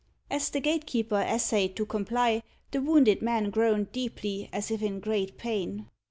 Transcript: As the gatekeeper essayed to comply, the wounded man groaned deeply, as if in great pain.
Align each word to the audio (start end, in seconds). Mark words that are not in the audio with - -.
As 0.31 0.49
the 0.49 0.59
gatekeeper 0.59 1.21
essayed 1.21 1.75
to 1.75 1.85
comply, 1.85 2.41
the 2.71 2.81
wounded 2.81 3.21
man 3.21 3.51
groaned 3.51 3.91
deeply, 3.91 4.49
as 4.51 4.71
if 4.71 4.81
in 4.81 4.99
great 4.99 5.37
pain. 5.37 5.89